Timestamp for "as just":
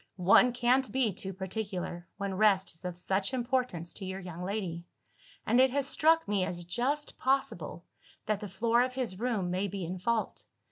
6.43-7.19